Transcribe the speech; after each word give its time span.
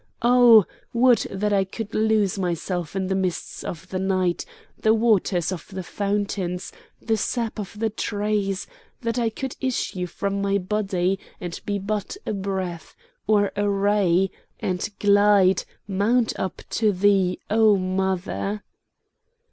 Oh! 0.23 0.65
would 0.93 1.27
that 1.29 1.53
I 1.53 1.63
could 1.63 1.93
lose 1.93 2.39
myself 2.39 2.95
in 2.95 3.05
the 3.05 3.13
mists 3.13 3.63
of 3.63 3.87
the 3.89 3.99
night, 3.99 4.45
the 4.79 4.95
waters 4.95 5.51
of 5.51 5.67
the 5.67 5.83
fountains, 5.83 6.71
the 6.99 7.15
sap 7.17 7.59
of 7.59 7.77
the 7.77 7.91
trees, 7.91 8.65
that 9.01 9.19
I 9.19 9.29
could 9.29 9.55
issue 9.61 10.07
from 10.07 10.41
my 10.41 10.57
body, 10.57 11.19
and 11.39 11.59
be 11.67 11.77
but 11.77 12.17
a 12.25 12.33
breath, 12.33 12.95
or 13.27 13.51
a 13.55 13.69
ray, 13.69 14.31
and 14.59 14.89
glide, 14.97 15.65
mount 15.87 16.33
up 16.39 16.63
to 16.71 16.91
thee, 16.91 17.39
O 17.51 17.77
Mother!" 17.77 18.63